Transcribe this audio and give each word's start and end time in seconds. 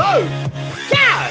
Invocar! 0.00 1.28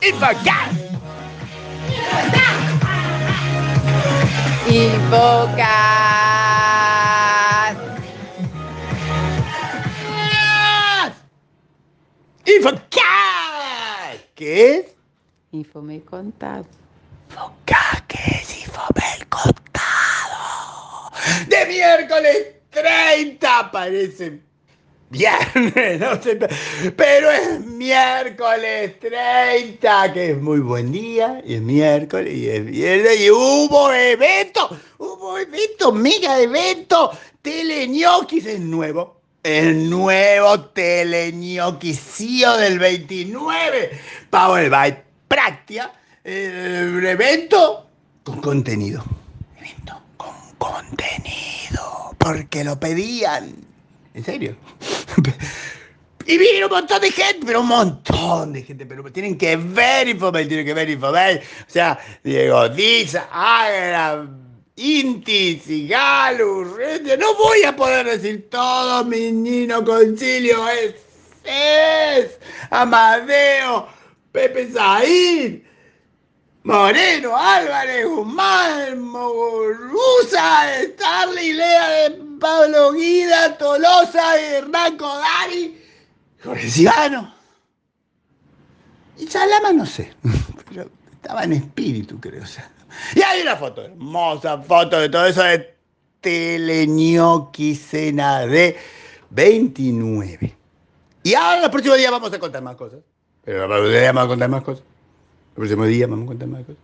Invocar! 0.00 0.70
Invocar! 4.68 5.90
Invocar! 12.46 14.16
Que? 14.36 14.94
Informei 15.52 16.00
contato. 16.00 16.68
Invocar! 17.30 17.79
Es 18.70 19.20
Infomel 19.20 19.28
contado? 19.28 21.10
De 21.48 21.66
miércoles 21.66 22.46
30 22.70 23.70
parece 23.70 24.40
viernes, 25.10 25.98
no 26.00 26.22
sé, 26.22 26.36
pero 26.96 27.30
es 27.30 27.60
miércoles 27.60 28.98
30, 29.00 30.12
que 30.12 30.30
es 30.30 30.40
muy 30.40 30.60
buen 30.60 30.92
día, 30.92 31.42
y 31.44 31.54
es 31.54 31.60
miércoles, 31.60 32.32
y 32.32 32.48
es 32.48 32.64
viernes, 32.64 33.20
y 33.20 33.30
hubo 33.30 33.92
evento, 33.92 34.70
hubo 34.98 35.36
evento, 35.36 35.90
mega 35.90 36.40
evento, 36.40 37.10
Teleñoquis 37.42 38.46
es 38.46 38.60
nuevo, 38.60 39.20
el 39.42 39.90
nuevo 39.90 40.60
Teleñoquisío 40.66 42.56
del 42.56 42.78
29, 42.78 43.90
Power 44.30 44.70
by 44.70 45.02
Práctica, 45.26 45.92
el 46.22 47.04
evento 47.04 47.89
con 48.30 48.40
contenido, 48.40 49.02
evento 49.58 50.00
con 50.16 50.34
contenido, 50.58 52.14
porque 52.18 52.62
lo 52.62 52.78
pedían. 52.78 53.56
¿En 54.14 54.24
serio? 54.24 54.56
Y 56.26 56.38
vino 56.38 56.66
un 56.66 56.72
montón 56.72 57.00
de 57.00 57.10
gente, 57.10 57.40
pero 57.44 57.62
un 57.62 57.66
montón 57.66 58.52
de 58.52 58.62
gente, 58.62 58.86
pero 58.86 59.02
tienen 59.10 59.36
que 59.36 59.56
ver 59.56 60.06
Infomel, 60.06 60.46
tienen 60.46 60.66
que 60.66 60.74
ver 60.74 60.88
Infomel. 60.88 61.38
O 61.38 61.70
sea, 61.70 61.98
Diego 62.22 62.68
Díaz, 62.68 63.16
Agra, 63.32 64.28
Inti, 64.76 65.60
Cigalu, 65.64 66.76
no 67.18 67.34
voy 67.34 67.64
a 67.64 67.74
poder 67.74 68.06
decir 68.06 68.48
todo, 68.48 69.04
mi 69.06 69.32
Nino 69.32 69.82
Concilio, 69.82 70.68
es, 70.68 70.94
es, 71.42 72.38
Amadeo, 72.70 73.88
Pepe 74.30 74.70
Said, 74.70 75.62
Moreno, 76.62 77.36
Álvarez, 77.36 78.06
Guzmán, 78.06 79.00
Moguruza, 79.00 80.84
Starly, 80.84 81.54
Lea 81.54 81.88
de 81.88 82.10
Pablo 82.38 82.92
Guida, 82.92 83.56
Tolosa, 83.56 84.38
Hernán 84.38 84.96
Codari, 84.98 85.82
Jorge 86.44 86.70
Cigano. 86.70 87.32
Y 89.16 89.26
Salama 89.26 89.72
no 89.72 89.86
sé, 89.86 90.14
pero 90.68 90.90
estaba 91.12 91.44
en 91.44 91.54
espíritu, 91.54 92.20
creo. 92.20 92.42
O 92.42 92.46
sea. 92.46 92.70
Y 93.14 93.22
hay 93.22 93.42
una 93.42 93.56
foto, 93.56 93.82
hermosa 93.82 94.58
foto 94.58 94.98
de 94.98 95.08
todo 95.08 95.26
eso 95.26 95.42
de 95.42 95.74
Teleñoqui 96.20 97.74
Cena 97.74 98.40
de 98.46 98.76
29. 99.30 100.56
Y 101.22 101.34
ahora 101.34 101.64
el 101.64 101.70
próximo 101.70 101.94
día 101.94 102.10
vamos 102.10 102.32
a 102.32 102.38
contar 102.38 102.62
más 102.62 102.76
cosas. 102.76 103.00
Pero 103.44 103.66
vamos 103.66 104.24
a 104.24 104.28
contar 104.28 104.48
más 104.50 104.62
cosas. 104.62 104.84
El 105.50 105.54
próximo 105.54 105.84
día 105.84 106.06
vamos 106.06 106.24
a 106.24 106.28
contar 106.28 106.48
más 106.48 106.60
cosas. 106.62 106.82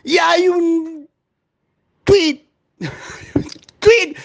Y 0.03 0.17
hay 0.17 0.49
un 0.49 1.07
tweet, 2.03 2.45
tweet 3.79 4.15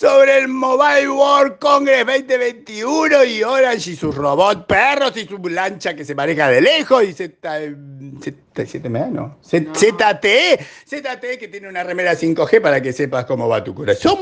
sobre 0.00 0.38
el 0.38 0.48
Mobile 0.48 1.10
World 1.10 1.58
Congress 1.58 2.06
2021 2.06 3.22
y 3.24 3.42
Orange 3.42 3.90
y 3.90 3.96
sus 3.96 4.14
robots 4.14 4.64
perros 4.66 5.14
y 5.14 5.26
su 5.26 5.36
lancha 5.36 5.94
que 5.94 6.06
se 6.06 6.14
maneja 6.14 6.48
de 6.48 6.62
lejos 6.62 7.04
y 7.04 7.12
ZTE, 7.12 7.76
no, 9.10 9.36
ZTE, 9.44 10.58
ZTE 10.88 11.38
que 11.38 11.48
tiene 11.48 11.68
una 11.68 11.84
remera 11.84 12.14
5G 12.14 12.62
para 12.62 12.80
que 12.80 12.94
sepas 12.94 13.26
cómo 13.26 13.46
va 13.46 13.62
tu 13.62 13.74
corazón 13.74 14.16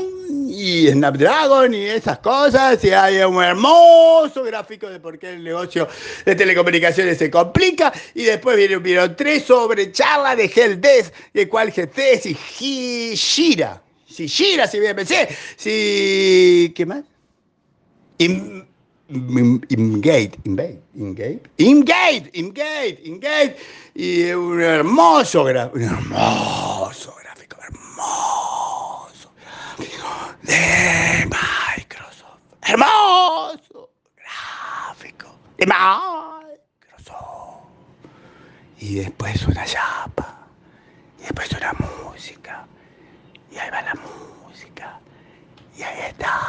y 0.49 0.89
Snapdragon 0.89 1.73
y 1.73 1.85
esas 1.85 2.19
cosas 2.19 2.83
y 2.83 2.91
hay 2.91 3.19
un 3.19 3.41
hermoso 3.41 4.43
gráfico 4.43 4.89
de 4.89 4.99
por 4.99 5.17
qué 5.17 5.29
el 5.29 5.45
negocio 5.45 5.87
de 6.25 6.35
telecomunicaciones 6.35 7.17
se 7.17 7.31
complica 7.31 7.93
y 8.13 8.25
después 8.25 8.57
viene 8.57 8.75
un 8.75 8.83
video 8.83 9.15
3 9.15 9.45
sobre 9.45 9.93
charla 9.93 10.35
de 10.35 10.51
Helpdesk, 10.53 11.13
de 11.33 11.47
cual 11.47 11.71
Helpdesk 11.73 12.25
y 12.59 13.15
Gira 13.15 13.81
si 14.19 14.27
Gira, 14.27 14.67
si 14.67 14.79
BMC, 14.79 15.29
si. 15.55 16.73
¿Qué 16.75 16.85
más? 16.85 17.05
Im, 18.17 18.65
Imgate, 19.07 20.37
Imgate, 20.43 20.81
Imgate, 20.93 21.41
Imgate, 21.57 22.29
Imgate, 22.33 22.99
Imgate, 23.05 23.55
y 23.95 24.29
un 24.31 24.61
hermoso 24.61 25.43
un 25.43 25.81
hermoso 25.81 27.15
gráfico, 27.23 27.57
hermoso 27.63 29.31
gráfico 29.39 30.07
de 30.43 31.25
Microsoft, 31.29 32.41
hermoso 32.61 33.89
gráfico 34.17 35.27
de 35.57 35.65
Microsoft. 35.65 36.57
Y 38.79 38.95
después 38.95 39.47
una 39.47 39.65
chapa, 39.65 40.45
y 41.19 41.21
después 41.21 41.49
una 41.53 41.71
música. 41.73 42.67
Y 43.51 43.57
ahí 43.57 43.69
va 43.69 43.81
la 43.81 43.95
música. 43.95 44.99
Y 45.77 45.83
ahí 45.83 45.99
está. 46.09 46.39